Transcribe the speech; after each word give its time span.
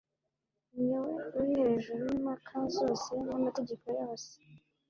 ni 0.85 0.95
we 1.03 1.11
uri 1.37 1.51
hejuru 1.61 2.01
y'impaka 2.09 2.55
zose 2.77 3.09
n'amategeko 3.25 3.85
yose. 3.99 4.33